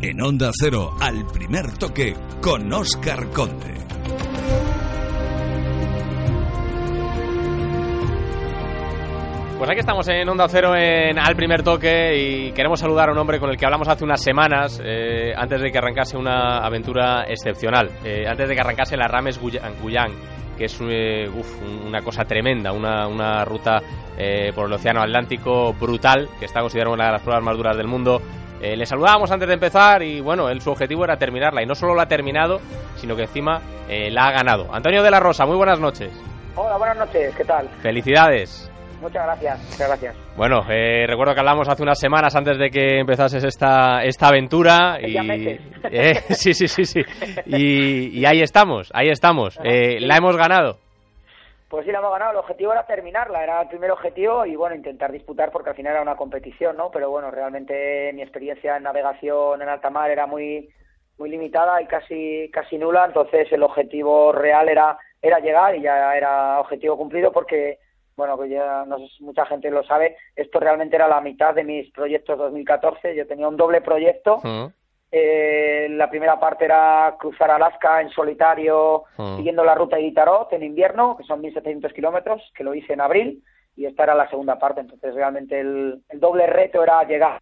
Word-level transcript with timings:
En 0.00 0.20
Onda 0.20 0.50
Cero, 0.52 0.94
al 1.00 1.26
primer 1.26 1.72
toque, 1.78 2.14
con 2.42 2.70
Oscar 2.70 3.30
Conde. 3.30 3.74
Pues 9.56 9.70
aquí 9.70 9.80
estamos 9.80 10.06
en 10.08 10.28
Onda 10.28 10.46
Cero 10.50 10.74
en 10.76 11.18
Al 11.18 11.34
Primer 11.34 11.62
Toque 11.62 12.14
y 12.14 12.52
queremos 12.52 12.78
saludar 12.78 13.08
a 13.08 13.12
un 13.12 13.18
hombre 13.18 13.40
con 13.40 13.48
el 13.48 13.56
que 13.56 13.64
hablamos 13.64 13.88
hace 13.88 14.04
unas 14.04 14.22
semanas, 14.22 14.80
eh, 14.84 15.32
antes 15.34 15.62
de 15.62 15.70
que 15.70 15.78
arrancase 15.78 16.18
una 16.18 16.58
aventura 16.58 17.24
excepcional, 17.26 17.90
eh, 18.04 18.26
antes 18.28 18.50
de 18.50 18.54
que 18.54 18.60
arrancase 18.60 18.98
la 18.98 19.08
Rames 19.08 19.40
Guyán, 19.40 20.12
que 20.58 20.66
es 20.66 20.78
eh, 20.82 21.26
una 21.86 22.02
cosa 22.02 22.24
tremenda, 22.24 22.72
una, 22.72 23.08
una 23.08 23.44
ruta 23.46 23.80
eh, 24.18 24.52
por 24.54 24.66
el 24.66 24.72
Océano 24.74 25.00
Atlántico 25.00 25.72
brutal, 25.72 26.28
que 26.38 26.44
está 26.44 26.60
considerada 26.60 26.94
una 26.94 27.06
de 27.06 27.12
las 27.12 27.22
pruebas 27.22 27.44
más 27.44 27.56
duras 27.56 27.76
del 27.76 27.86
mundo. 27.86 28.20
Eh, 28.60 28.76
le 28.76 28.86
saludábamos 28.86 29.30
antes 29.30 29.48
de 29.48 29.54
empezar 29.54 30.02
y 30.02 30.20
bueno, 30.20 30.48
él, 30.48 30.60
su 30.60 30.70
objetivo 30.70 31.04
era 31.04 31.16
terminarla 31.16 31.62
y 31.62 31.66
no 31.66 31.74
solo 31.74 31.94
la 31.94 32.04
ha 32.04 32.08
terminado, 32.08 32.60
sino 32.96 33.14
que 33.14 33.22
encima 33.22 33.60
eh, 33.88 34.10
la 34.10 34.28
ha 34.28 34.32
ganado. 34.32 34.72
Antonio 34.72 35.02
de 35.02 35.10
la 35.10 35.20
Rosa, 35.20 35.44
muy 35.46 35.56
buenas 35.56 35.78
noches. 35.78 36.10
Hola, 36.54 36.76
buenas 36.78 36.96
noches, 36.96 37.34
¿qué 37.36 37.44
tal? 37.44 37.68
Felicidades. 37.82 38.70
Muchas 39.00 39.24
gracias, 39.24 39.60
muchas 39.70 39.88
gracias. 39.88 40.16
Bueno, 40.36 40.64
eh, 40.70 41.06
recuerdo 41.06 41.34
que 41.34 41.40
hablamos 41.40 41.68
hace 41.68 41.82
unas 41.82 41.98
semanas 41.98 42.34
antes 42.34 42.58
de 42.58 42.70
que 42.70 42.98
empezases 42.98 43.44
esta, 43.44 44.02
esta 44.02 44.28
aventura 44.28 44.98
y 45.02 45.16
eh, 45.90 46.22
sí, 46.30 46.54
sí, 46.54 46.66
sí, 46.66 46.84
sí. 46.86 47.02
Y, 47.44 48.18
y, 48.18 48.24
ahí 48.24 48.40
estamos, 48.40 48.90
ahí 48.94 49.10
estamos. 49.10 49.58
La 49.62 50.16
hemos 50.16 50.36
ganado. 50.36 50.78
Pues 51.76 51.84
sí, 51.84 51.92
la 51.92 51.98
hemos 51.98 52.12
ganado. 52.12 52.30
El 52.30 52.38
objetivo 52.38 52.72
era 52.72 52.86
terminarla, 52.86 53.42
era 53.42 53.60
el 53.60 53.68
primer 53.68 53.90
objetivo 53.90 54.46
y 54.46 54.56
bueno, 54.56 54.74
intentar 54.74 55.12
disputar 55.12 55.52
porque 55.52 55.68
al 55.68 55.76
final 55.76 55.92
era 55.92 56.00
una 56.00 56.16
competición, 56.16 56.74
¿no? 56.74 56.90
Pero 56.90 57.10
bueno, 57.10 57.30
realmente 57.30 58.12
mi 58.14 58.22
experiencia 58.22 58.78
en 58.78 58.84
navegación 58.84 59.60
en 59.60 59.68
alta 59.68 59.90
mar 59.90 60.10
era 60.10 60.26
muy 60.26 60.70
muy 61.18 61.28
limitada 61.28 61.82
y 61.82 61.86
casi 61.86 62.50
casi 62.50 62.78
nula, 62.78 63.04
entonces 63.04 63.52
el 63.52 63.62
objetivo 63.62 64.32
real 64.32 64.70
era 64.70 64.98
era 65.20 65.38
llegar 65.38 65.76
y 65.76 65.82
ya 65.82 66.16
era 66.16 66.60
objetivo 66.60 66.96
cumplido 66.96 67.30
porque 67.30 67.78
bueno, 68.16 68.38
que 68.38 68.48
ya 68.48 68.86
no 68.86 68.98
sé 68.98 69.08
si 69.08 69.22
mucha 69.22 69.44
gente 69.44 69.70
lo 69.70 69.84
sabe, 69.84 70.16
esto 70.34 70.58
realmente 70.58 70.96
era 70.96 71.06
la 71.06 71.20
mitad 71.20 71.54
de 71.54 71.64
mis 71.64 71.92
proyectos 71.92 72.38
2014. 72.38 73.14
Yo 73.14 73.26
tenía 73.26 73.48
un 73.48 73.58
doble 73.58 73.82
proyecto. 73.82 74.38
-huh. 74.38 74.72
Eh, 75.10 75.86
la 75.90 76.10
primera 76.10 76.38
parte 76.38 76.64
era 76.64 77.14
cruzar 77.18 77.50
Alaska 77.50 78.00
en 78.00 78.10
solitario, 78.10 79.04
-huh. 79.16 79.36
siguiendo 79.36 79.64
la 79.64 79.74
ruta 79.74 79.96
de 79.96 80.02
Itarot 80.02 80.52
en 80.52 80.62
invierno, 80.62 81.16
que 81.16 81.24
son 81.24 81.42
1.700 81.42 81.92
kilómetros, 81.92 82.42
que 82.54 82.64
lo 82.64 82.74
hice 82.74 82.92
en 82.92 83.00
abril, 83.00 83.42
y 83.76 83.86
esta 83.86 84.04
era 84.04 84.14
la 84.14 84.28
segunda 84.28 84.58
parte. 84.58 84.80
Entonces, 84.80 85.14
realmente 85.14 85.60
el, 85.60 86.02
el 86.08 86.20
doble 86.20 86.46
reto 86.46 86.82
era 86.82 87.04
llegar, 87.04 87.40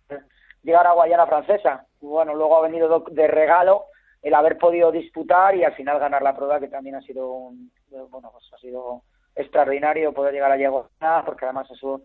llegar 0.63 0.87
a 0.87 0.93
Guayana 0.93 1.27
Francesa. 1.27 1.87
Bueno, 2.01 2.35
luego 2.35 2.57
ha 2.57 2.63
venido 2.63 3.05
de 3.11 3.27
regalo 3.27 3.87
el 4.23 4.35
haber 4.35 4.59
podido 4.59 4.91
disputar 4.91 5.55
y 5.55 5.65
al 5.65 5.75
final 5.75 5.99
ganar 5.99 6.23
la 6.23 6.35
prueba, 6.35 6.61
que 6.61 6.69
también 6.69 6.97
ha 6.97 7.03
sido 7.03 7.31
un, 7.31 7.71
bueno, 8.11 8.31
pues 8.33 8.45
ha 8.53 8.59
sido 8.59 9.03
extraordinario 9.37 10.13
poder 10.13 10.33
llegar 10.33 10.53
a 10.53 10.57
Guayana, 10.57 11.25
porque 11.25 11.45
además 11.45 11.71
es 11.71 11.83
un, 11.83 12.03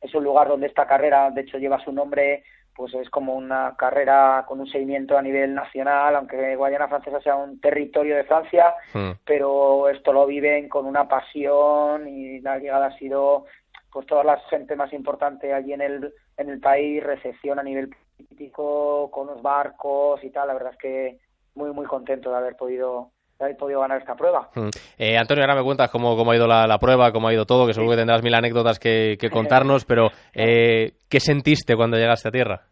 es 0.00 0.14
un 0.14 0.24
lugar 0.24 0.48
donde 0.48 0.66
esta 0.66 0.86
carrera, 0.86 1.30
de 1.30 1.42
hecho, 1.42 1.58
lleva 1.58 1.82
su 1.82 1.92
nombre, 1.92 2.44
pues 2.74 2.94
es 2.94 3.10
como 3.10 3.34
una 3.34 3.74
carrera 3.76 4.44
con 4.46 4.60
un 4.60 4.66
seguimiento 4.66 5.16
a 5.16 5.22
nivel 5.22 5.54
nacional, 5.54 6.16
aunque 6.16 6.56
Guayana 6.56 6.88
Francesa 6.88 7.20
sea 7.20 7.36
un 7.36 7.60
territorio 7.60 8.16
de 8.16 8.24
Francia, 8.24 8.74
mm. 8.94 9.10
pero 9.24 9.88
esto 9.88 10.12
lo 10.12 10.26
viven 10.26 10.68
con 10.68 10.86
una 10.86 11.06
pasión 11.06 12.08
y 12.08 12.40
la 12.40 12.58
llegada 12.58 12.86
ha 12.86 12.98
sido, 12.98 13.44
pues 13.92 14.06
toda 14.06 14.24
la 14.24 14.38
gente 14.50 14.74
más 14.76 14.92
importante 14.92 15.52
allí 15.52 15.72
en 15.72 15.82
el, 15.82 16.14
en 16.36 16.48
el 16.48 16.60
país, 16.60 17.02
recepción 17.02 17.58
a 17.58 17.62
nivel 17.62 17.94
político, 18.16 19.10
con 19.10 19.26
los 19.26 19.42
barcos 19.42 20.22
y 20.24 20.30
tal, 20.30 20.48
la 20.48 20.54
verdad 20.54 20.72
es 20.72 20.78
que 20.78 21.18
muy, 21.54 21.72
muy 21.72 21.86
contento 21.86 22.30
de 22.30 22.36
haber 22.36 22.56
podido 22.56 23.11
haber 23.42 23.56
podido 23.56 23.80
ganar 23.80 24.00
esta 24.00 24.14
prueba. 24.14 24.50
Eh, 24.98 25.16
Antonio, 25.16 25.42
ahora 25.44 25.56
me 25.56 25.64
cuentas 25.64 25.90
cómo, 25.90 26.16
cómo 26.16 26.30
ha 26.32 26.36
ido 26.36 26.46
la, 26.46 26.66
la, 26.66 26.78
prueba, 26.78 27.12
cómo 27.12 27.28
ha 27.28 27.34
ido 27.34 27.46
todo, 27.46 27.66
que 27.66 27.74
seguro 27.74 27.92
que 27.92 27.98
tendrás 27.98 28.22
mil 28.22 28.34
anécdotas 28.34 28.78
que, 28.78 29.16
que 29.20 29.30
contarnos, 29.30 29.84
pero 29.84 30.08
eh, 30.32 30.92
¿qué 31.08 31.20
sentiste 31.20 31.76
cuando 31.76 31.96
llegaste 31.96 32.28
a 32.28 32.32
tierra? 32.32 32.62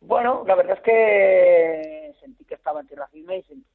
Bueno, 0.00 0.44
la 0.46 0.54
verdad 0.54 0.76
es 0.76 0.82
que 0.82 2.12
sentí 2.20 2.44
que 2.44 2.54
estaba 2.54 2.80
en 2.80 2.86
tierra 2.86 3.08
firme 3.08 3.38
y 3.38 3.42
sentí 3.42 3.66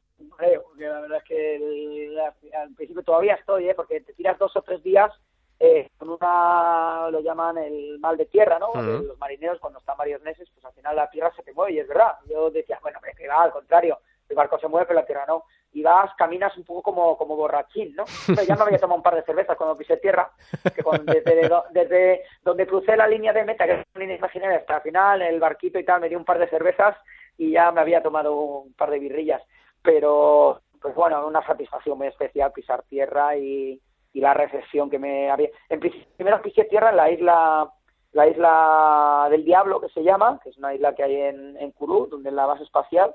porque 0.64 0.88
la 0.88 1.02
verdad 1.02 1.18
es 1.20 1.24
que 1.24 1.56
el, 1.56 2.20
al 2.20 2.74
principio 2.76 3.04
todavía 3.04 3.36
estoy, 3.36 3.70
¿eh? 3.70 3.76
porque 3.76 4.02
te 4.02 4.14
tiras 4.14 4.38
dos 4.38 4.56
o 4.56 4.62
tres 4.62 4.82
días 4.84 5.12
eh, 5.60 5.90
con 5.98 6.10
una, 6.10 7.10
lo 7.10 7.22
llaman 7.22 7.58
el 7.58 8.00
mal 8.00 8.18
de 8.18 8.26
tierra, 8.26 8.60
¿no? 8.60 8.72
Uh 8.72 8.76
-huh. 8.76 9.08
Los 9.08 9.18
marineros 9.18 9.60
cuando 9.60 9.80
están 9.80 9.96
varios 9.98 10.22
meses, 10.22 10.50
pues 10.54 10.66
al 10.66 10.74
final 10.74 10.96
la 10.96 11.10
tierra 11.10 11.32
se 11.36 11.44
te 11.44 11.54
mueve 11.54 11.74
y 11.74 11.80
es 11.80 11.88
verdad. 11.88 12.18
Yo 12.30 12.50
decía, 12.50 12.80
bueno, 12.82 13.00
que 13.18 13.28
va, 13.28 13.44
al 13.44 13.52
contrario, 13.52 14.00
el 14.34 14.38
barco 14.38 14.60
se 14.60 14.68
mueve, 14.68 14.88
pero 14.88 15.00
la 15.00 15.06
tierra 15.06 15.26
no. 15.28 15.46
Y 15.72 15.82
vas, 15.82 16.14
caminas 16.16 16.56
un 16.58 16.66
poco 16.66 16.82
como, 16.82 17.18
como 17.18 17.36
borrachín, 17.36 17.96
¿no? 17.96 18.04
Pero 18.28 18.44
ya 18.44 18.56
me 18.56 18.64
había 18.64 18.78
tomado 18.80 18.98
un 18.98 19.04
par 19.04 19.16
de 19.16 19.24
cervezas 19.24 19.56
cuando 19.56 19.78
pisé 19.78 19.98
tierra, 19.98 20.32
que 20.76 20.84
cuando, 20.84 21.14
desde, 21.14 21.50
desde, 21.72 22.22
donde 22.44 22.68
crucé 22.68 22.98
la 22.98 23.08
línea 23.08 23.32
de 23.32 23.46
meta, 23.46 23.66
que 23.66 23.74
es 23.74 23.86
una 23.94 24.02
línea 24.02 24.18
imaginaria, 24.18 24.58
hasta 24.58 24.76
el 24.78 24.82
final, 24.82 25.22
el 25.22 25.40
barquito 25.40 25.80
y 25.80 25.86
tal, 25.86 26.02
me 26.02 26.10
di 26.10 26.16
un 26.16 26.26
par 26.26 26.40
de 26.40 26.50
cervezas 26.50 26.98
y 27.38 27.52
ya 27.52 27.72
me 27.72 27.82
había 27.82 28.04
tomado 28.04 28.36
un 28.36 28.74
par 28.74 28.90
de 28.90 29.00
birrillas. 29.00 29.42
Pero, 29.82 30.62
pues 30.82 30.94
bueno, 30.96 31.26
una 31.28 31.46
satisfacción 31.46 31.98
muy 31.98 32.08
especial 32.08 32.52
pisar 32.52 32.84
tierra 32.84 33.36
y, 33.38 33.80
y 34.14 34.20
la 34.20 34.34
recepción 34.34 34.90
que 34.90 35.00
me 35.00 35.30
había... 35.30 35.50
En 35.70 35.80
primero 35.80 36.42
pisé 36.42 36.66
tierra 36.66 36.90
en 36.90 36.98
la 36.98 37.12
isla 37.12 37.72
la 38.14 38.28
isla 38.28 39.28
del 39.30 39.44
Diablo, 39.44 39.82
que 39.82 39.90
se 39.90 40.04
llama, 40.04 40.40
que 40.44 40.50
es 40.50 40.58
una 40.58 40.74
isla 40.74 40.94
que 40.96 41.04
hay 41.04 41.16
en, 41.16 41.58
en 41.58 41.72
Kourou, 41.72 42.08
donde 42.08 42.30
es 42.30 42.36
la 42.36 42.46
base 42.46 42.64
espacial, 42.64 43.14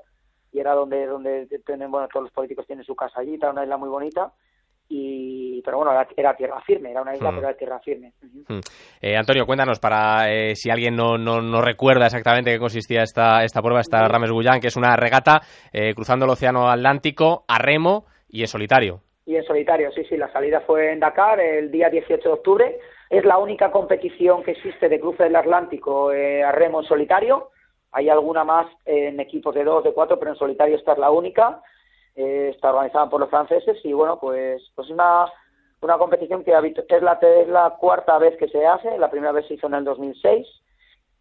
y 0.51 0.59
era 0.59 0.73
donde 0.73 1.05
donde 1.05 1.47
tienen 1.65 1.91
bueno 1.91 2.07
todos 2.07 2.25
los 2.25 2.33
políticos 2.33 2.65
tienen 2.65 2.85
su 2.85 2.95
casa 2.95 3.21
allí 3.21 3.35
era 3.35 3.51
una 3.51 3.63
isla 3.63 3.77
muy 3.77 3.89
bonita 3.89 4.31
y 4.89 5.61
pero 5.63 5.77
bueno 5.77 5.91
era, 5.91 6.07
era 6.17 6.35
tierra 6.35 6.59
firme 6.61 6.91
era 6.91 7.01
una 7.01 7.15
isla 7.15 7.31
mm. 7.31 7.35
pero 7.35 7.47
era 7.47 7.57
tierra 7.57 7.79
firme 7.79 8.13
uh 8.23 8.25
-huh. 8.25 8.55
mm. 8.55 8.61
eh, 9.01 9.15
Antonio 9.15 9.45
cuéntanos 9.45 9.79
para 9.79 10.31
eh, 10.31 10.55
si 10.55 10.71
alguien 10.71 10.95
no, 10.95 11.17
no, 11.17 11.41
no, 11.41 11.61
recuerda 11.61 12.05
exactamente 12.05 12.51
qué 12.51 12.59
consistía 12.59 13.03
esta 13.03 13.43
esta 13.43 13.61
prueba 13.61 13.81
esta 13.81 14.07
Rames 14.07 14.31
Guyán 14.31 14.59
que 14.59 14.67
es 14.67 14.77
una 14.77 14.95
regata 14.95 15.41
eh, 15.71 15.93
cruzando 15.93 16.25
el 16.25 16.31
océano 16.31 16.69
Atlántico 16.69 17.45
a 17.47 17.59
remo 17.59 18.05
y 18.27 18.41
en 18.41 18.47
solitario 18.47 19.01
y 19.25 19.35
en 19.35 19.43
solitario 19.43 19.91
sí 19.91 20.03
sí 20.05 20.17
la 20.17 20.31
salida 20.31 20.61
fue 20.61 20.91
en 20.91 20.99
Dakar 20.99 21.39
el 21.39 21.69
día 21.69 21.89
18 21.89 22.27
de 22.27 22.33
octubre 22.33 22.79
es 23.11 23.25
la 23.25 23.37
única 23.37 23.71
competición 23.71 24.43
que 24.43 24.51
existe 24.51 24.89
de 24.89 24.99
cruce 24.99 25.23
del 25.23 25.35
Atlántico 25.35 26.11
eh, 26.11 26.43
a 26.43 26.51
remo 26.51 26.81
en 26.81 26.87
solitario 26.87 27.49
hay 27.91 28.09
alguna 28.09 28.43
más 28.43 28.67
en 28.85 29.19
equipos 29.19 29.53
de 29.55 29.63
dos, 29.63 29.83
de 29.83 29.93
cuatro, 29.93 30.19
pero 30.19 30.31
en 30.31 30.37
solitario 30.37 30.75
esta 30.75 30.93
es 30.93 30.97
la 30.99 31.11
única. 31.11 31.61
Eh, 32.15 32.51
está 32.53 32.71
organizada 32.71 33.09
por 33.09 33.19
los 33.19 33.29
franceses 33.29 33.77
y 33.83 33.93
bueno, 33.93 34.19
pues 34.19 34.61
pues 34.75 34.89
una 34.89 35.25
una 35.81 35.97
competición 35.97 36.43
que 36.43 36.51
es 36.51 37.01
la, 37.01 37.13
es 37.13 37.47
la 37.47 37.77
cuarta 37.79 38.17
vez 38.17 38.37
que 38.37 38.49
se 38.49 38.65
hace. 38.65 38.97
La 38.97 39.09
primera 39.09 39.31
vez 39.31 39.47
se 39.47 39.53
hizo 39.53 39.67
en 39.67 39.75
el 39.75 39.85
2006. 39.85 40.47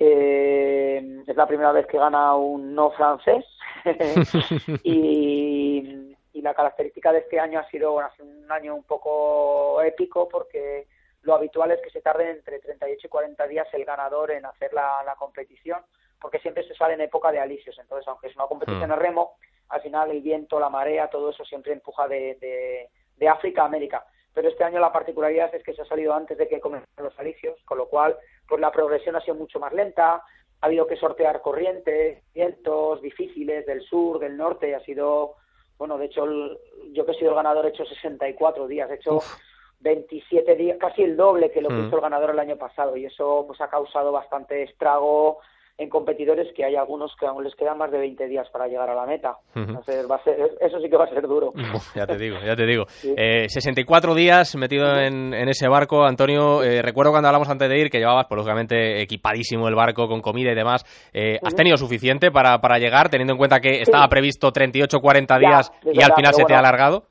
Eh, 0.00 1.22
es 1.26 1.36
la 1.36 1.46
primera 1.46 1.72
vez 1.72 1.86
que 1.86 1.98
gana 1.98 2.34
un 2.34 2.74
no 2.74 2.90
francés. 2.90 3.44
y, 4.82 6.16
y 6.32 6.42
la 6.42 6.54
característica 6.54 7.12
de 7.12 7.20
este 7.20 7.38
año 7.38 7.60
ha 7.60 7.68
sido 7.70 7.92
bueno, 7.92 8.10
un 8.18 8.50
año 8.50 8.74
un 8.74 8.82
poco 8.82 9.80
épico 9.82 10.28
porque 10.28 10.86
lo 11.22 11.34
habitual 11.34 11.70
es 11.70 11.80
que 11.80 11.90
se 11.90 12.00
tarde 12.00 12.30
entre 12.30 12.58
38 12.58 13.06
y 13.06 13.10
40 13.10 13.46
días 13.46 13.68
el 13.72 13.84
ganador 13.84 14.30
en 14.30 14.46
hacer 14.46 14.72
la, 14.72 15.02
la 15.04 15.14
competición 15.14 15.80
porque 16.20 16.38
siempre 16.38 16.66
se 16.66 16.74
sale 16.74 16.94
en 16.94 17.00
época 17.02 17.30
de 17.30 17.40
alisios. 17.40 17.78
Entonces, 17.78 18.06
aunque 18.08 18.28
es 18.28 18.36
una 18.36 18.46
competición 18.46 18.88
mm. 18.88 18.92
a 18.92 18.96
remo, 18.96 19.36
al 19.68 19.80
final 19.82 20.10
el 20.10 20.22
viento, 20.22 20.58
la 20.58 20.70
marea, 20.70 21.08
todo 21.08 21.30
eso 21.30 21.44
siempre 21.44 21.72
empuja 21.72 22.08
de, 22.08 22.36
de, 22.40 22.88
de, 23.16 23.28
África 23.28 23.62
a 23.62 23.66
América. 23.66 24.04
Pero 24.32 24.48
este 24.48 24.64
año 24.64 24.80
la 24.80 24.92
particularidad 24.92 25.54
es 25.54 25.62
que 25.62 25.74
se 25.74 25.82
ha 25.82 25.86
salido 25.86 26.14
antes 26.14 26.38
de 26.38 26.48
que 26.48 26.60
comenzaran 26.60 27.04
los 27.04 27.18
alisios, 27.18 27.58
con 27.64 27.78
lo 27.78 27.88
cual 27.88 28.16
pues 28.46 28.60
la 28.60 28.70
progresión 28.70 29.16
ha 29.16 29.20
sido 29.20 29.34
mucho 29.34 29.58
más 29.58 29.72
lenta, 29.72 30.22
ha 30.60 30.66
habido 30.66 30.86
que 30.86 30.96
sortear 30.96 31.40
corrientes, 31.42 32.22
vientos 32.32 33.00
difíciles 33.02 33.66
del 33.66 33.82
sur, 33.82 34.18
del 34.18 34.36
norte, 34.36 34.74
ha 34.74 34.80
sido, 34.80 35.34
bueno, 35.76 35.98
de 35.98 36.06
hecho, 36.06 36.24
el, 36.24 36.58
yo 36.92 37.04
que 37.04 37.12
he 37.12 37.14
sido 37.14 37.30
el 37.30 37.36
ganador 37.36 37.66
he 37.66 37.70
hecho 37.70 37.84
64 37.84 38.66
días, 38.66 38.90
he 38.90 38.94
hecho 38.94 39.16
Uf. 39.16 39.38
27 39.80 40.56
días, 40.56 40.78
casi 40.78 41.02
el 41.02 41.16
doble 41.16 41.52
que 41.52 41.60
lo 41.60 41.68
que 41.68 41.74
mm. 41.74 41.86
hizo 41.86 41.96
el 41.96 42.02
ganador 42.02 42.30
el 42.30 42.38
año 42.38 42.56
pasado, 42.56 42.96
y 42.96 43.04
eso 43.04 43.44
pues 43.46 43.60
ha 43.60 43.68
causado 43.68 44.10
bastante 44.10 44.64
estrago, 44.64 45.38
en 45.78 45.88
competidores 45.88 46.52
que 46.54 46.64
hay 46.64 46.74
algunos 46.74 47.14
que 47.18 47.24
aún 47.24 47.44
les 47.44 47.54
quedan 47.54 47.78
más 47.78 47.92
de 47.92 47.98
20 47.98 48.26
días 48.26 48.48
para 48.50 48.66
llegar 48.66 48.90
a 48.90 48.96
la 48.96 49.06
meta. 49.06 49.36
Uh 49.54 49.60
-huh. 49.60 49.68
Entonces, 49.68 50.10
va 50.10 50.16
a 50.16 50.24
ser, 50.24 50.36
eso 50.60 50.80
sí 50.80 50.90
que 50.90 50.96
va 50.96 51.04
a 51.04 51.08
ser 51.08 51.22
duro. 51.22 51.52
ya 51.94 52.04
te 52.04 52.18
digo, 52.18 52.36
ya 52.44 52.56
te 52.56 52.66
digo. 52.66 52.86
Sí. 52.88 53.14
Eh, 53.16 53.48
64 53.48 54.14
días 54.16 54.56
metido 54.56 54.92
en, 54.96 55.32
en 55.32 55.48
ese 55.48 55.68
barco, 55.68 56.02
Antonio. 56.04 56.64
Eh, 56.64 56.82
recuerdo 56.82 57.12
cuando 57.12 57.28
hablamos 57.28 57.48
antes 57.48 57.68
de 57.68 57.78
ir 57.78 57.90
que 57.90 57.98
llevabas, 57.98 58.26
pues, 58.28 58.38
lógicamente, 58.38 59.00
equipadísimo 59.00 59.68
el 59.68 59.76
barco 59.76 60.08
con 60.08 60.20
comida 60.20 60.50
y 60.50 60.56
demás. 60.56 60.84
Eh, 61.12 61.38
¿Has 61.44 61.54
tenido 61.54 61.76
suficiente 61.76 62.32
para, 62.32 62.58
para 62.58 62.78
llegar, 62.78 63.08
teniendo 63.08 63.34
en 63.34 63.38
cuenta 63.38 63.60
que 63.60 63.74
sí. 63.74 63.82
estaba 63.82 64.08
previsto 64.08 64.50
38 64.50 64.98
40 64.98 65.38
días 65.38 65.70
ya, 65.70 65.78
y 65.92 65.96
verdad, 65.96 66.10
al 66.10 66.16
final 66.16 66.34
se 66.34 66.44
te 66.44 66.54
ha 66.54 66.58
alargado? 66.58 67.04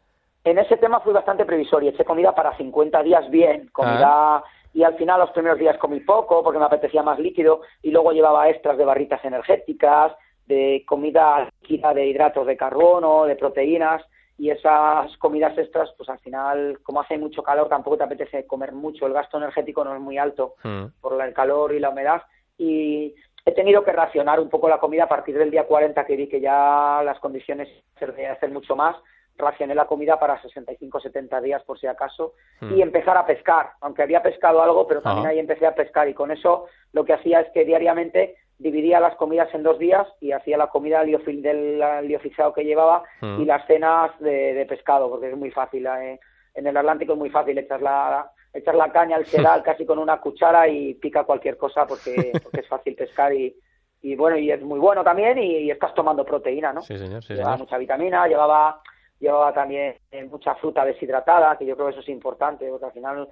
En 0.44 0.58
ese 0.58 0.76
tema 0.76 1.00
fui 1.00 1.14
bastante 1.14 1.46
previsor 1.46 1.84
y 1.86 1.88
eché 1.90 2.04
comida 2.04 2.34
para 2.36 2.56
50 2.58 3.02
días 3.04 3.30
bien, 3.32 3.70
comida... 3.72 4.38
Ah 4.38 4.44
y 4.78 4.84
al 4.84 4.96
final 4.96 5.20
los 5.20 5.32
primeros 5.32 5.58
días 5.58 5.76
comí 5.80 6.02
poco 6.02 6.44
porque 6.44 6.60
me 6.60 6.66
apetecía 6.66 7.02
más 7.02 7.18
líquido 7.18 7.62
y 7.82 7.90
luego 7.90 8.12
llevaba 8.12 8.48
extras 8.48 8.78
de 8.78 8.86
barritas 8.86 9.26
energéticas 9.26 10.12
de 10.46 10.84
comida 10.86 11.50
líquida, 11.62 11.96
de 11.96 12.06
hidratos 12.06 12.46
de 12.46 12.56
carbono, 12.56 13.26
de 13.26 13.36
proteínas, 13.36 14.04
y 14.38 14.52
esas 14.52 15.18
comidas 15.18 15.58
extras, 15.58 15.90
pues 15.98 16.08
al 16.10 16.20
final, 16.20 16.78
como 16.84 17.02
hace 17.02 17.18
mucho 17.18 17.42
calor, 17.42 17.68
tampoco 17.68 17.98
te 17.98 18.04
apetece 18.04 18.46
comer 18.46 18.72
mucho, 18.72 19.08
el 19.08 19.14
gasto 19.14 19.38
energético 19.38 19.84
no 19.84 19.96
es 19.96 20.00
muy 20.00 20.20
alto 20.20 20.54
mm. 20.64 21.02
por 21.02 21.20
el 21.20 21.34
calor 21.34 21.74
y 21.74 21.80
la 21.80 21.90
humedad, 21.90 22.22
y 22.56 23.16
he 23.48 23.52
tenido 23.54 23.84
que 23.84 23.92
racionar 23.92 24.40
un 24.40 24.48
poco 24.48 24.70
la 24.70 24.78
comida 24.78 25.06
a 25.06 25.10
partir 25.10 25.36
del 25.40 25.50
día 25.50 25.66
40 25.66 26.06
que 26.06 26.16
vi 26.16 26.28
que 26.28 26.40
ya 26.40 27.02
las 27.04 27.18
condiciones 27.20 27.68
se 27.98 28.28
hacer 28.28 28.52
mucho 28.52 28.76
más, 28.76 28.96
racioné 29.38 29.76
la 29.76 29.86
comida 29.86 30.20
para 30.20 30.42
65 30.42 31.00
70 31.00 31.42
días 31.42 31.64
por 31.64 31.80
si 31.80 31.88
acaso 31.88 32.34
mm. 32.62 32.76
y 32.76 32.82
empezar 32.82 33.18
a 33.18 33.26
pescar, 33.26 33.72
aunque 33.82 34.04
había 34.04 34.24
pescado 34.24 34.62
algo, 34.62 34.88
pero 34.88 35.02
también 35.02 35.28
ahí 35.28 35.40
empecé 35.40 35.66
a 35.66 35.76
pescar 35.76 36.10
y 36.10 36.14
con 36.14 36.32
eso 36.32 36.66
lo 36.94 37.06
que 37.06 37.14
hacía 37.14 37.42
es 37.42 37.52
que 37.54 37.66
diariamente 37.66 38.36
dividía 38.60 39.00
las 39.00 39.16
comidas 39.16 39.54
en 39.54 39.64
dos 39.64 39.78
días 39.78 40.08
y 40.20 40.32
hacía 40.32 40.58
la 40.58 40.68
comida 40.68 41.04
del 41.04 41.80
liofilizado 42.08 42.54
que 42.54 42.66
llevaba 42.66 43.04
y 43.22 43.26
mm. 43.26 43.46
las 43.46 43.66
cenas 43.68 44.12
de, 44.20 44.66
pescado, 44.68 45.10
porque 45.10 45.30
es 45.30 45.38
muy 45.38 45.52
fácil. 45.52 45.86
Eh, 45.86 46.20
en 46.56 46.66
el 46.66 46.76
Atlántico 46.76 47.14
es 47.14 47.20
muy 47.20 47.30
fácil 47.30 47.58
echar 47.60 47.82
la, 47.84 48.32
echar 48.52 48.74
la 48.74 48.92
caña 48.92 49.16
al 49.16 49.28
sedal 49.28 49.62
casi 49.64 49.86
con 49.86 50.00
una 50.00 50.20
cuchara 50.20 50.68
y 50.68 50.96
pica 50.96 51.24
cualquier 51.24 51.56
cosa 51.56 51.86
porque, 51.86 52.32
porque 52.42 52.62
es 52.62 52.68
fácil 52.68 52.96
pescar 52.96 53.32
y, 53.32 53.56
y 54.02 54.16
bueno, 54.16 54.38
y 54.38 54.52
es 54.52 54.62
muy 54.62 54.80
bueno 54.80 55.04
también 55.04 55.38
y, 55.38 55.70
estás 55.70 55.94
tomando 55.94 56.26
proteína, 56.26 56.74
¿no? 56.74 56.82
Sí, 56.82 56.98
señor, 56.98 57.24
llevaba 57.24 57.58
mucha 57.58 57.78
vitamina, 57.78 58.28
llevaba 58.28 58.82
llevaba 59.20 59.54
también 59.54 59.96
mucha 60.30 60.56
fruta 60.56 60.86
deshidratada, 60.86 61.58
que 61.58 61.66
yo 61.66 61.76
creo 61.76 61.88
que 61.88 61.92
eso 61.94 62.02
es 62.02 62.10
importante, 62.10 62.68
porque 62.70 62.86
al 62.86 62.92
final 62.92 63.30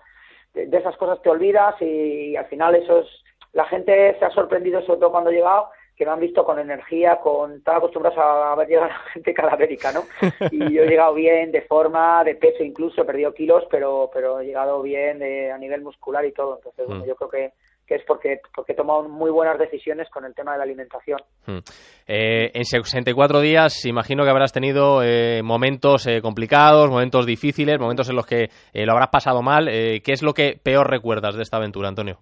de, 0.54 0.78
esas 0.78 0.98
cosas 0.98 1.22
te 1.22 1.30
olvidas 1.30 1.76
y, 1.82 2.36
al 2.36 2.46
final 2.46 2.76
eso 2.76 3.00
es 3.00 3.08
la 3.54 3.66
gente 3.66 4.18
se 4.20 4.26
ha 4.26 4.32
sorprendido, 4.32 4.82
sobre 4.82 5.00
todo 5.00 5.12
cuando 5.12 5.30
he 5.30 5.36
llegado, 5.36 5.70
que 5.96 6.06
me 6.06 6.12
han 6.12 6.20
visto 6.20 6.44
con 6.44 6.60
energía, 6.60 7.22
con 7.22 7.54
estaba 7.54 7.78
acostumbrados 7.78 8.20
a 8.20 8.54
ver 8.56 8.68
llegar 8.68 8.92
a 8.92 9.10
gente 9.14 9.34
cadavérica, 9.34 9.94
¿no? 9.94 10.04
Y 10.52 10.74
yo 10.74 10.84
he 10.84 10.88
llegado 10.90 11.14
bien 11.14 11.54
de 11.54 11.62
forma, 11.62 12.24
de 12.26 12.36
peso 12.36 12.64
incluso, 12.64 13.02
he 13.02 13.06
perdido 13.06 13.34
kilos, 13.34 13.66
pero 13.72 14.10
pero 14.14 14.42
he 14.42 14.46
llegado 14.46 14.81
bien 14.81 15.24
a 15.54 15.58
nivel 15.58 15.81
muscular 15.81 16.26
y 16.26 16.34
todo. 16.34 16.58
Entonces, 16.58 16.86
bueno, 16.86 17.06
mm. 17.06 17.08
yo 17.08 17.16
creo 17.16 17.30
que 17.30 17.54
que 17.88 17.96
es 17.96 18.04
porque, 18.06 18.42
porque 18.54 18.74
he 18.74 18.76
tomado 18.76 19.04
muy 19.04 19.30
buenas 19.30 19.60
decisiones 19.60 20.10
con 20.10 20.26
el 20.26 20.34
tema 20.34 20.54
de 20.54 20.58
la 20.58 20.64
alimentación. 20.64 21.20
Mm. 21.46 21.60
Eh, 22.08 22.52
en 22.54 22.66
64 22.66 23.40
días, 23.42 23.86
imagino 23.86 24.24
que 24.24 24.30
habrás 24.30 24.52
tenido 24.52 25.04
eh, 25.04 25.42
momentos 25.44 26.08
eh, 26.08 26.22
complicados, 26.22 26.90
momentos 26.90 27.26
difíciles, 27.26 27.80
momentos 27.80 28.10
en 28.10 28.16
los 28.16 28.26
que 28.26 28.50
lo 28.74 28.92
habrás 28.92 29.10
pasado 29.10 29.42
mal. 29.42 29.66
¿Qué 29.66 30.12
es 30.12 30.24
lo 30.24 30.34
que 30.34 30.60
peor 30.62 30.90
recuerdas 30.90 31.36
de 31.36 31.44
esta 31.44 31.58
aventura, 31.58 31.90
Antonio? 31.90 32.18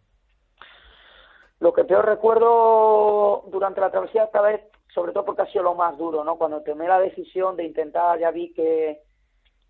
Lo 1.59 1.71
que 1.71 1.85
peor 1.85 2.05
recuerdo 2.05 3.45
durante 3.47 3.79
la 3.79 3.89
travesía 3.89 4.25
esta 4.25 4.41
vez, 4.41 4.61
sobre 4.93 5.13
todo 5.13 5.23
porque 5.23 5.43
ha 5.43 5.51
sido 5.51 5.63
lo 5.63 5.75
más 5.75 5.97
duro, 5.97 6.23
¿no? 6.23 6.35
Cuando 6.35 6.61
tomé 6.61 6.87
la 6.87 6.99
decisión 6.99 7.55
de 7.55 7.63
intentar, 7.63 8.19
ya 8.19 8.31
vi 8.31 8.53
que 8.53 8.99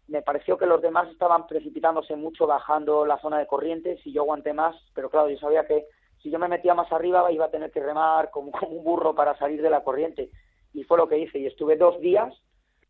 me 0.07 0.21
pareció 0.21 0.57
que 0.57 0.65
los 0.65 0.81
demás 0.81 1.09
estaban 1.09 1.47
precipitándose 1.47 2.15
mucho 2.15 2.45
bajando 2.45 3.05
la 3.05 3.19
zona 3.19 3.39
de 3.39 3.47
corrientes 3.47 3.99
y 4.05 4.11
yo 4.11 4.21
aguanté 4.23 4.53
más, 4.53 4.75
pero 4.93 5.09
claro, 5.09 5.29
yo 5.29 5.37
sabía 5.37 5.65
que 5.65 5.85
si 6.21 6.29
yo 6.29 6.39
me 6.39 6.47
metía 6.47 6.73
más 6.73 6.91
arriba 6.91 7.31
iba 7.31 7.45
a 7.45 7.51
tener 7.51 7.71
que 7.71 7.81
remar 7.81 8.29
como, 8.31 8.51
un 8.67 8.83
burro 8.83 9.13
para 9.13 9.37
salir 9.37 9.61
de 9.61 9.69
la 9.69 9.83
corriente. 9.83 10.29
Y 10.73 10.83
fue 10.83 10.97
lo 10.97 11.07
que 11.07 11.19
hice 11.19 11.39
y 11.39 11.45
estuve 11.45 11.77
dos 11.77 11.99
días 11.99 12.33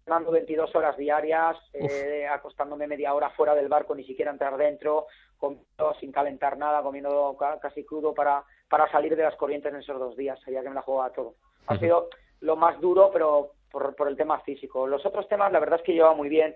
dando 0.06 0.32
22 0.32 0.76
horas 0.76 0.98
diarias, 0.98 1.58
eh, 1.74 2.28
acostándome 2.28 2.88
media 2.88 3.14
hora 3.14 3.30
fuera 3.32 3.56
del 3.56 3.70
barco, 3.70 3.96
ni 3.96 4.04
siquiera 4.04 4.32
entrar 4.32 4.58
dentro, 4.58 5.08
comiendo 5.38 5.94
sin 6.00 6.12
calentar 6.12 6.58
nada, 6.58 6.82
comiendo 6.82 7.38
casi 7.62 7.86
crudo 7.86 8.14
para, 8.14 8.44
para 8.70 8.92
salir 8.92 9.16
de 9.16 9.24
las 9.24 9.36
corrientes 9.36 9.74
en 9.74 9.80
esos 9.80 9.98
dos 9.98 10.18
días. 10.18 10.40
Sabía 10.42 10.62
que 10.62 10.70
me 10.70 10.76
la 10.76 10.82
jugaba 10.82 11.12
todo. 11.12 11.36
Ha 11.68 11.78
sido 11.78 12.10
lo 12.42 12.58
más 12.58 12.80
duro, 12.82 13.12
pero 13.14 13.52
por, 13.72 13.96
por 13.96 14.10
el 14.10 14.18
tema 14.18 14.40
físico. 14.42 14.88
Los 14.88 15.06
otros 15.06 15.28
temas, 15.30 15.52
la 15.52 15.60
verdad 15.60 15.80
es 15.80 15.86
que 15.86 15.94
llevaba 15.94 16.16
muy 16.16 16.28
bien. 16.28 16.54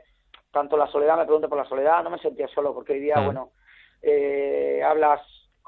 Tanto 0.57 0.75
la 0.75 0.87
soledad, 0.87 1.17
me 1.17 1.25
pregunto 1.25 1.47
por 1.47 1.59
la 1.59 1.69
soledad, 1.69 2.03
no 2.03 2.09
me 2.09 2.17
sentía 2.17 2.47
solo, 2.47 2.73
porque 2.73 2.93
hoy 2.93 2.99
día, 2.99 3.19
bueno, 3.19 3.51
eh, 4.01 4.81
hablas 4.83 5.21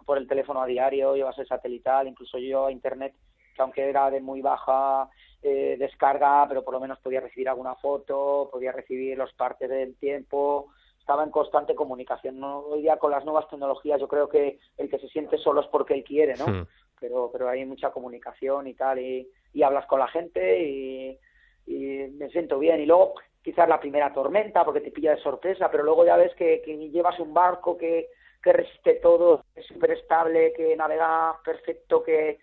por 0.03 0.17
el 0.17 0.27
teléfono 0.27 0.63
a 0.63 0.65
diario, 0.65 1.13
llevas 1.13 1.37
el 1.37 1.45
satelital, 1.45 2.07
incluso 2.07 2.39
yo 2.39 2.65
a 2.65 2.71
internet, 2.71 3.13
que 3.55 3.61
aunque 3.61 3.87
era 3.87 4.09
de 4.09 4.19
muy 4.19 4.41
baja 4.41 5.07
eh, 5.43 5.75
descarga, 5.77 6.47
pero 6.49 6.63
por 6.63 6.73
lo 6.73 6.79
menos 6.79 6.97
podía 7.01 7.21
recibir 7.21 7.47
alguna 7.47 7.75
foto, 7.75 8.49
podía 8.51 8.71
recibir 8.71 9.15
los 9.15 9.31
partes 9.33 9.69
del 9.69 9.95
tiempo, 9.95 10.73
estaba 10.99 11.23
en 11.23 11.29
constante 11.29 11.75
comunicación. 11.75 12.39
¿no? 12.39 12.61
Hoy 12.61 12.81
día 12.81 12.97
con 12.97 13.11
las 13.11 13.23
nuevas 13.23 13.47
tecnologías 13.47 13.99
yo 13.99 14.07
creo 14.07 14.27
que 14.27 14.57
el 14.79 14.89
que 14.89 14.97
se 14.97 15.09
siente 15.09 15.37
solo 15.37 15.61
es 15.61 15.67
porque 15.67 15.93
él 15.93 16.03
quiere, 16.03 16.33
¿no? 16.35 16.65
Pero, 16.99 17.29
pero 17.31 17.47
hay 17.47 17.63
mucha 17.63 17.91
comunicación 17.91 18.65
y 18.65 18.73
tal, 18.73 18.97
y, 18.97 19.29
y 19.53 19.61
hablas 19.61 19.85
con 19.85 19.99
la 19.99 20.07
gente 20.07 20.63
y, 20.63 21.19
y 21.67 22.07
me 22.09 22.27
siento 22.31 22.57
bien. 22.57 22.81
Y 22.81 22.87
luego 22.87 23.13
quizás 23.43 23.67
la 23.67 23.79
primera 23.79 24.13
tormenta 24.13 24.63
porque 24.65 24.81
te 24.81 24.91
pilla 24.91 25.15
de 25.15 25.21
sorpresa, 25.21 25.69
pero 25.71 25.83
luego 25.83 26.05
ya 26.05 26.17
ves 26.17 26.33
que, 26.35 26.61
que 26.63 26.75
llevas 26.89 27.19
un 27.19 27.33
barco 27.33 27.77
que, 27.77 28.09
que 28.43 28.53
resiste 28.53 28.95
todo, 28.95 29.43
es 29.55 29.65
súper 29.65 29.91
estable, 29.91 30.53
que 30.53 30.75
navega 30.75 31.37
perfecto, 31.43 32.03
que, 32.03 32.39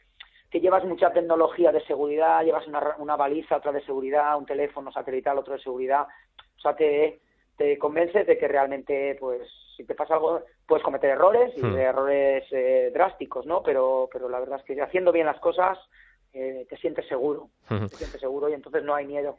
que 0.50 0.60
llevas 0.60 0.84
mucha 0.84 1.12
tecnología 1.12 1.72
de 1.72 1.84
seguridad, 1.84 2.42
llevas 2.44 2.66
una, 2.66 2.96
una 2.98 3.16
baliza, 3.16 3.56
otra 3.56 3.72
de 3.72 3.84
seguridad, 3.84 4.36
un 4.36 4.46
teléfono 4.46 4.90
satelital, 4.92 5.38
otro 5.38 5.54
de 5.54 5.60
seguridad, 5.60 6.06
o 6.56 6.60
sea, 6.60 6.74
te, 6.74 7.20
te 7.56 7.78
convences 7.78 8.26
de 8.26 8.38
que 8.38 8.48
realmente, 8.48 9.16
pues, 9.18 9.48
si 9.76 9.84
te 9.84 9.94
pasa 9.94 10.14
algo, 10.14 10.42
puedes 10.66 10.84
cometer 10.84 11.10
errores 11.10 11.52
y 11.56 11.62
hmm. 11.62 11.76
errores 11.76 12.44
eh, 12.50 12.90
drásticos, 12.92 13.46
¿no? 13.46 13.62
Pero, 13.62 14.08
pero 14.12 14.28
la 14.28 14.40
verdad 14.40 14.60
es 14.60 14.64
que 14.64 14.80
haciendo 14.80 15.12
bien 15.12 15.26
las 15.26 15.40
cosas, 15.40 15.78
eh, 16.36 16.66
te 16.68 16.76
sientes 16.76 17.06
seguro, 17.08 17.48
te 17.68 17.88
sientes 17.88 18.20
seguro 18.20 18.48
y 18.48 18.52
entonces 18.52 18.84
no 18.84 18.94
hay 18.94 19.06
miedo. 19.06 19.36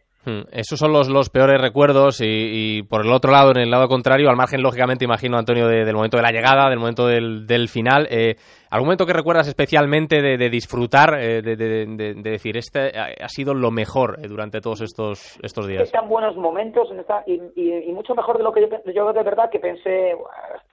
Esos 0.51 0.77
son 0.77 0.91
los, 0.91 1.07
los 1.07 1.29
peores 1.29 1.61
recuerdos 1.61 2.19
y, 2.21 2.83
por 2.83 3.05
el 3.05 3.13
otro 3.13 3.31
lado, 3.31 3.51
en 3.51 3.61
el 3.61 3.71
lado 3.71 3.87
contrario, 3.87 4.29
al 4.29 4.35
margen, 4.35 4.61
lógicamente, 4.61 5.05
imagino, 5.05 5.37
Antonio, 5.37 5.67
del 5.67 5.95
momento 5.95 6.17
de 6.17 6.23
la 6.23 6.31
llegada, 6.31 6.69
del 6.69 6.79
momento 6.79 7.07
del, 7.07 7.47
del 7.47 7.69
final, 7.69 8.07
eh, 8.09 8.35
¿algún 8.69 8.87
momento 8.87 9.05
que 9.05 9.13
recuerdas 9.13 9.47
especialmente 9.47 10.21
de, 10.21 10.49
disfrutar, 10.49 11.17
eh, 11.17 11.41
de, 11.41 11.55
de, 11.55 12.13
decir, 12.29 12.57
este 12.57 12.91
ha 12.97 13.29
sido 13.29 13.53
lo 13.53 13.71
mejor 13.71 14.19
eh, 14.21 14.27
durante 14.27 14.59
todos 14.59 14.81
estos, 14.81 15.39
estos 15.41 15.65
días? 15.65 15.83
Están 15.83 16.09
buenos 16.09 16.35
momentos 16.35 16.91
en 16.91 16.99
esta, 16.99 17.23
y, 17.25 17.39
y, 17.55 17.91
mucho 17.93 18.13
mejor 18.13 18.37
de 18.37 18.43
lo 18.43 18.51
que 18.51 18.61
yo, 18.61 18.67
yo 18.93 19.13
de 19.13 19.23
verdad 19.23 19.49
que 19.49 19.59
pensé, 19.59 20.11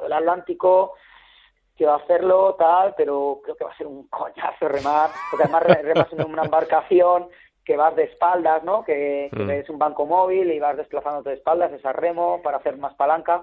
el 0.04 0.12
Atlántico 0.12 0.94
que 1.76 1.86
va 1.86 1.94
a 1.94 1.98
hacerlo 1.98 2.54
tal, 2.54 2.94
pero 2.96 3.40
creo 3.42 3.56
que 3.56 3.64
va 3.64 3.70
a 3.70 3.76
ser 3.76 3.86
un 3.86 4.06
coñazo 4.08 4.68
remar, 4.68 5.10
porque 5.30 5.44
además 5.44 5.62
remas 5.82 6.12
en 6.12 6.24
una 6.24 6.44
embarcación 6.44 7.28
que 7.64 7.76
vas 7.76 7.96
de 7.96 8.04
espaldas, 8.04 8.62
¿no? 8.62 8.84
Que, 8.84 9.28
mm. 9.32 9.50
es 9.50 9.68
un 9.70 9.78
banco 9.78 10.06
móvil 10.06 10.52
y 10.52 10.60
vas 10.60 10.76
desplazándote 10.76 11.30
de 11.30 11.36
espaldas, 11.36 11.72
es 11.72 11.84
a 11.84 11.92
remo 11.92 12.40
para 12.42 12.58
hacer 12.58 12.76
más 12.76 12.94
palanca 12.94 13.42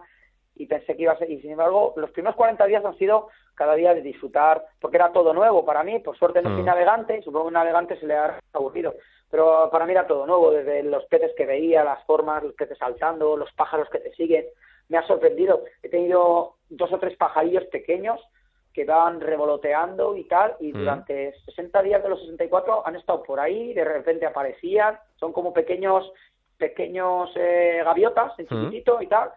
y 0.56 0.68
pensé 0.68 0.96
que 0.96 1.04
iba 1.04 1.14
a 1.14 1.18
ser, 1.18 1.30
y 1.32 1.42
sin 1.42 1.52
embargo, 1.52 1.94
los 1.96 2.12
primeros 2.12 2.36
40 2.36 2.66
días 2.66 2.86
han 2.86 2.98
sido 2.98 3.30
cada 3.56 3.74
día 3.76 3.94
de 3.94 4.02
disfrutar, 4.02 4.64
porque 4.80 4.98
era 4.98 5.12
todo 5.12 5.34
nuevo 5.34 5.66
para 5.66 5.84
mí, 5.84 6.00
por 6.00 6.18
suerte 6.18 6.42
no 6.42 6.50
soy 6.50 6.62
mm. 6.62 6.66
navegante, 6.66 7.22
supongo 7.22 7.46
que 7.46 7.48
un 7.48 7.54
navegante 7.54 8.00
se 8.00 8.06
le 8.06 8.16
ha 8.16 8.40
aburrido, 8.54 8.94
pero 9.30 9.70
para 9.72 9.86
mí 9.86 9.94
era 9.94 10.08
todo 10.08 10.26
nuevo, 10.26 10.52
desde 10.52 10.84
los 10.84 11.06
peces 11.06 11.32
que 11.36 11.46
veía, 11.46 11.84
las 11.84 12.04
formas, 12.06 12.44
los 12.44 12.54
peces 12.54 12.78
saltando, 12.78 13.36
los 13.36 13.52
pájaros 13.54 13.90
que 13.90 14.00
te 14.00 14.14
siguen, 14.14 14.46
me 14.92 14.98
ha 14.98 15.08
sorprendido, 15.08 15.64
he 15.82 15.88
tenido 15.88 16.56
dos 16.70 16.92
o 16.92 17.00
tres 17.00 17.16
pajarillos 17.16 17.64
pequeños 17.68 18.20
que 18.74 18.84
van 18.84 19.22
revoloteando 19.22 20.18
y 20.18 20.26
tal, 20.26 20.56
y 20.60 20.74
mm. 20.74 20.78
durante 20.78 21.34
60 21.46 21.82
días 21.82 22.04
de 22.04 22.10
los 22.10 22.20
64 22.20 22.86
han 22.86 22.98
estado 22.98 23.24
por 23.24 23.40
ahí, 23.40 23.74
de 23.74 23.86
repente 23.86 24.26
aparecían, 24.26 24.98
son 25.16 25.32
como 25.32 25.54
pequeños 25.54 26.12
pequeños 26.58 27.32
eh, 27.36 27.82
gaviotas 27.84 28.38
en 28.38 28.46
mm. 28.46 28.48
chiquitito 28.50 29.02
y 29.02 29.08
tal, 29.08 29.32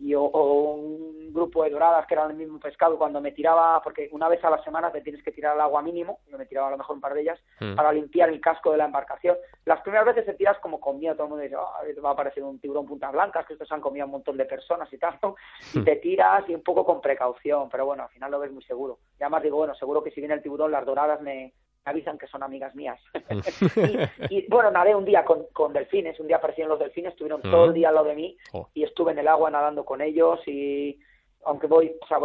y 0.00 0.14
o, 0.14 0.22
un 0.22 1.32
grupo 1.32 1.62
de 1.62 1.70
doradas 1.70 2.06
que 2.06 2.14
eran 2.14 2.30
el 2.30 2.36
mismo 2.36 2.58
pescado 2.58 2.98
cuando 2.98 3.20
me 3.20 3.32
tiraba, 3.32 3.80
porque 3.82 4.08
una 4.12 4.28
vez 4.28 4.42
a 4.44 4.50
la 4.50 4.62
semana 4.64 4.90
te 4.90 5.02
tienes 5.02 5.22
que 5.22 5.30
tirar 5.30 5.52
al 5.52 5.60
agua 5.60 5.82
mínimo, 5.82 6.20
yo 6.28 6.38
me 6.38 6.46
tiraba 6.46 6.68
a 6.68 6.70
lo 6.70 6.78
mejor 6.78 6.96
un 6.96 7.02
par 7.02 7.14
de 7.14 7.20
ellas, 7.20 7.38
mm. 7.60 7.74
para 7.74 7.92
limpiar 7.92 8.30
el 8.30 8.40
casco 8.40 8.72
de 8.72 8.78
la 8.78 8.86
embarcación. 8.86 9.36
Las 9.66 9.82
primeras 9.82 10.06
veces 10.06 10.24
te 10.24 10.34
tiras 10.34 10.58
como 10.58 10.80
con 10.80 10.98
miedo, 10.98 11.14
todo 11.14 11.24
el 11.24 11.30
mundo 11.30 11.42
dice, 11.42 12.00
va 12.00 12.10
a 12.10 12.12
aparecer 12.12 12.42
un 12.42 12.58
tiburón 12.58 12.86
punta 12.86 13.10
blanca, 13.10 13.44
que 13.44 13.52
estos 13.52 13.70
han 13.70 13.80
comido 13.80 14.06
un 14.06 14.12
montón 14.12 14.36
de 14.36 14.46
personas 14.46 14.90
y 14.92 14.98
tal, 14.98 15.18
y 15.74 15.84
te 15.84 15.96
tiras 15.96 16.48
y 16.48 16.54
un 16.54 16.62
poco 16.62 16.84
con 16.84 17.00
precaución, 17.00 17.68
pero 17.68 17.84
bueno, 17.84 18.04
al 18.04 18.08
final 18.08 18.30
lo 18.30 18.40
ves 18.40 18.52
muy 18.52 18.62
seguro. 18.64 18.98
Y 19.18 19.22
además 19.22 19.42
digo, 19.42 19.58
bueno, 19.58 19.74
seguro 19.74 20.02
que 20.02 20.10
si 20.10 20.20
viene 20.20 20.34
el 20.34 20.42
tiburón, 20.42 20.72
las 20.72 20.86
doradas 20.86 21.20
me, 21.20 21.52
avisan 21.84 22.18
que 22.18 22.26
son 22.26 22.42
amigas 22.42 22.74
mías. 22.74 23.00
y, 24.30 24.46
bueno, 24.48 24.70
nadé 24.70 24.94
un 24.94 25.04
día 25.04 25.24
con, 25.24 25.46
con, 25.52 25.72
delfines, 25.72 26.18
un 26.20 26.26
día 26.26 26.36
aparecieron 26.36 26.70
los 26.70 26.78
delfines, 26.78 27.12
estuvieron 27.12 27.42
todo 27.42 27.66
el 27.66 27.72
día 27.72 27.88
al 27.88 27.94
lado 27.94 28.08
de 28.08 28.14
mí 28.14 28.36
oh. 28.52 28.68
y 28.74 28.84
estuve 28.84 29.12
en 29.12 29.18
el 29.18 29.28
agua 29.28 29.50
nadando 29.50 29.84
con 29.84 30.00
ellos 30.00 30.40
y 30.46 30.98
aunque 31.44 31.66
voy, 31.66 31.92
o 32.00 32.06
sea, 32.06 32.18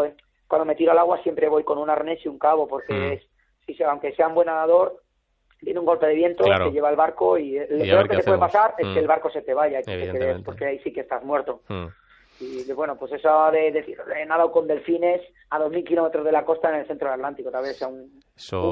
cuando 0.47 0.65
me 0.65 0.75
tiro 0.75 0.91
al 0.91 0.97
agua 0.97 1.21
siempre 1.23 1.47
voy 1.47 1.63
con 1.63 1.77
un 1.77 1.89
arnés 1.89 2.23
y 2.25 2.27
un 2.27 2.37
cabo 2.37 2.67
porque 2.67 2.93
mm. 2.93 3.11
es, 3.13 3.23
si, 3.65 3.83
aunque 3.83 4.13
sea 4.13 4.27
un 4.27 4.35
buen 4.35 4.47
nadador, 4.47 5.01
tiene 5.59 5.79
un 5.79 5.85
golpe 5.85 6.05
de 6.07 6.15
viento, 6.15 6.43
te 6.43 6.71
lleva 6.71 6.89
el 6.89 6.95
barco 6.95 7.37
y 7.37 7.57
lo 7.57 7.83
peor 7.83 8.09
que 8.09 8.17
te 8.17 8.23
puede 8.23 8.37
pasar 8.37 8.75
es 8.77 8.87
que 8.87 8.95
mm. 8.95 8.97
el 8.97 9.07
barco 9.07 9.29
se 9.31 9.41
te 9.41 9.53
vaya 9.53 9.79
y 9.79 9.83
te 9.83 10.11
quedes, 10.11 10.41
porque 10.43 10.65
ahí 10.65 10.79
sí 10.79 10.91
que 10.91 11.01
estás 11.01 11.23
muerto. 11.23 11.61
Y 12.39 12.69
bueno, 12.73 12.97
pues 12.97 13.13
eso 13.13 13.29
de 13.51 13.71
decir, 13.71 13.97
he 14.15 14.25
nadado 14.25 14.51
con 14.51 14.67
delfines 14.67 15.21
a 15.49 15.59
2.000 15.59 15.87
kilómetros 15.87 16.25
de 16.25 16.31
la 16.31 16.43
costa 16.43 16.69
en 16.69 16.81
el 16.81 16.87
centro 16.87 17.07
del 17.07 17.15
Atlántico, 17.15 17.49
tal 17.49 17.63
vez 17.63 17.77
sea 17.77 17.87
un, 17.87 18.21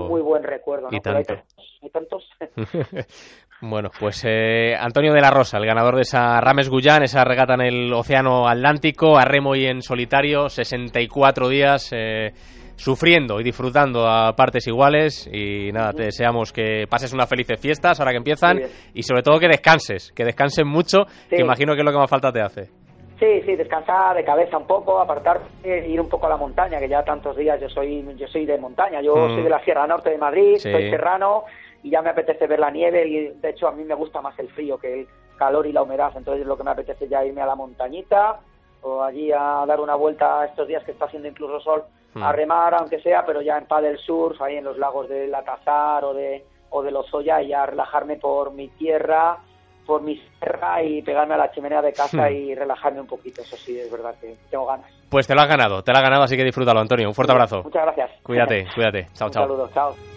muy 0.09 0.21
buen 0.21 0.43
recuerdo. 0.43 0.89
¿no? 0.91 0.97
Y 0.97 0.99
tanto. 0.99 1.35
Hay 1.81 1.89
tantos. 1.89 2.29
bueno, 3.61 3.89
pues 3.97 4.23
eh, 4.27 4.75
Antonio 4.77 5.13
de 5.13 5.21
la 5.21 5.31
Rosa, 5.31 5.57
el 5.57 5.65
ganador 5.65 5.95
de 5.95 6.01
esa 6.01 6.41
Rames 6.41 6.69
Guyán, 6.69 7.03
esa 7.03 7.23
regata 7.23 7.53
en 7.53 7.61
el 7.61 7.93
Océano 7.93 8.47
Atlántico, 8.47 9.17
a 9.17 9.23
remo 9.23 9.55
y 9.55 9.65
en 9.65 9.81
solitario, 9.81 10.49
64 10.49 11.47
días. 11.47 11.91
Eh, 11.93 12.31
sufriendo 12.75 13.39
y 13.39 13.43
disfrutando 13.43 14.07
a 14.07 14.35
partes 14.35 14.67
iguales 14.67 15.29
y 15.31 15.71
nada, 15.71 15.93
te 15.93 16.05
deseamos 16.05 16.51
que 16.51 16.85
pases 16.89 17.13
unas 17.13 17.29
felices 17.29 17.59
fiestas 17.59 17.99
ahora 17.99 18.11
que 18.11 18.17
empiezan 18.17 18.61
y 18.95 19.03
sobre 19.03 19.21
todo 19.21 19.39
que 19.39 19.47
descanses, 19.47 20.11
que 20.11 20.25
descanses 20.25 20.65
mucho, 20.65 21.05
que 21.29 21.39
imagino 21.39 21.75
que 21.75 21.81
es 21.81 21.85
lo 21.85 21.91
que 21.91 21.97
más 21.99 22.09
falta 22.09 22.31
te 22.31 22.41
hace. 22.41 22.82
Sí, 23.23 23.41
sí, 23.45 23.55
descansar 23.55 24.17
de 24.17 24.25
cabeza 24.25 24.57
un 24.57 24.67
poco, 24.67 24.99
apartar, 24.99 25.39
ir 25.63 26.01
un 26.01 26.09
poco 26.09 26.25
a 26.25 26.29
la 26.31 26.35
montaña, 26.35 26.77
que 26.77 26.89
ya 26.89 27.05
tantos 27.05 27.37
días 27.37 27.57
yo 27.61 27.69
soy 27.69 28.05
yo 28.17 28.27
soy 28.27 28.45
de 28.45 28.57
montaña, 28.57 28.99
yo 28.99 29.15
mm. 29.15 29.35
soy 29.35 29.43
de 29.43 29.49
la 29.49 29.63
Sierra 29.63 29.87
Norte 29.87 30.09
de 30.09 30.17
Madrid, 30.17 30.57
soy 30.57 30.89
serrano 30.89 31.45
y 31.83 31.89
ya 31.89 32.01
me 32.01 32.09
apetece 32.09 32.47
ver 32.47 32.59
la 32.59 32.69
nieve 32.69 33.07
y 33.07 33.29
de 33.29 33.49
hecho 33.51 33.69
a 33.69 33.71
mí 33.71 33.85
me 33.85 33.95
gusta 33.95 34.19
más 34.19 34.37
el 34.39 34.49
frío 34.49 34.77
que 34.77 34.93
el 34.99 35.07
calor 35.37 35.65
y 35.65 35.71
la 35.71 35.83
humedad, 35.83 36.11
entonces 36.17 36.45
lo 36.45 36.57
que 36.57 36.65
me 36.65 36.71
apetece 36.71 37.07
ya 37.07 37.23
irme 37.23 37.39
a 37.39 37.45
la 37.45 37.55
montañita 37.55 38.41
o 38.81 39.01
allí 39.01 39.31
a 39.31 39.63
dar 39.65 39.79
una 39.79 39.95
vuelta 39.95 40.43
estos 40.43 40.67
días 40.67 40.83
que 40.83 40.91
está 40.91 41.05
haciendo 41.05 41.29
incluso 41.29 41.61
sol, 41.61 41.83
a 42.15 42.33
mm. 42.33 42.35
remar 42.35 42.73
aunque 42.73 42.99
sea, 42.99 43.25
pero 43.25 43.41
ya 43.41 43.57
en 43.57 43.67
paddle 43.67 43.99
surf, 43.99 44.41
ahí 44.41 44.57
en 44.57 44.65
los 44.65 44.77
lagos 44.77 45.07
de 45.07 45.27
La 45.27 45.45
Cazar 45.45 46.03
o 46.03 46.13
de 46.13 46.43
o 46.71 46.83
de 46.83 46.91
Lozoya 46.91 47.41
y 47.41 47.53
a 47.53 47.65
relajarme 47.67 48.17
por 48.17 48.51
mi 48.51 48.67
tierra 48.67 49.39
por 49.85 50.01
mi 50.01 50.15
sierra 50.15 50.83
y 50.83 51.01
pegarme 51.01 51.35
a 51.35 51.37
la 51.37 51.51
chimenea 51.51 51.81
de 51.81 51.93
casa 51.93 52.29
hmm. 52.29 52.33
y 52.33 52.55
relajarme 52.55 53.01
un 53.01 53.07
poquito. 53.07 53.41
Eso 53.41 53.55
sí, 53.57 53.79
es 53.79 53.91
verdad 53.91 54.15
que 54.19 54.35
tengo 54.49 54.65
ganas. 54.65 54.91
Pues 55.09 55.27
te 55.27 55.35
lo 55.35 55.41
has 55.41 55.47
ganado, 55.47 55.83
te 55.83 55.91
lo 55.91 55.97
has 55.97 56.03
ganado, 56.03 56.23
así 56.23 56.35
que 56.35 56.43
disfrútalo, 56.43 56.79
Antonio. 56.79 57.07
Un 57.07 57.13
fuerte 57.13 57.33
abrazo. 57.33 57.63
Muchas 57.63 57.83
gracias. 57.83 58.11
Cuídate, 58.23 58.67
cuídate. 58.75 59.07
Chao, 59.13 59.29
chao. 59.29 59.43
Un 59.43 59.49
saludo, 59.49 59.69
chao. 59.73 60.12